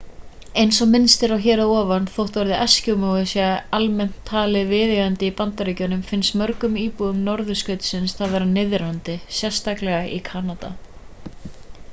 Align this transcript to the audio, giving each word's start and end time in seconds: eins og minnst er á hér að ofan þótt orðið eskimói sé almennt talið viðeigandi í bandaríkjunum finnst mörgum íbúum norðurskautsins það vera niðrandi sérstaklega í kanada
eins 0.59 0.77
og 0.83 0.87
minnst 0.93 1.23
er 1.25 1.33
á 1.37 1.37
hér 1.41 1.59
að 1.65 1.73
ofan 1.79 2.07
þótt 2.15 2.39
orðið 2.43 2.61
eskimói 2.63 3.19
sé 3.33 3.49
almennt 3.79 4.17
talið 4.31 4.71
viðeigandi 4.73 5.29
í 5.29 5.35
bandaríkjunum 5.43 6.01
finnst 6.13 6.35
mörgum 6.43 6.79
íbúum 6.87 7.21
norðurskautsins 7.29 8.19
það 8.21 8.35
vera 8.39 8.49
niðrandi 8.57 9.19
sérstaklega 9.43 10.03
í 10.19 10.21
kanada 10.35 10.75